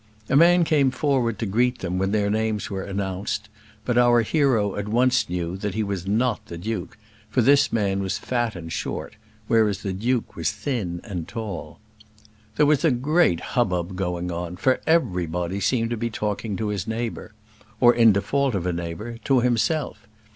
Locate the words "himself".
19.41-20.07